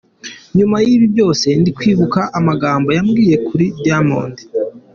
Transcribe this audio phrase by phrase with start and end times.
[0.57, 4.35] Nyuma y’ibi byose ndi kwibuka amagambo yambwiye kuri Diamond.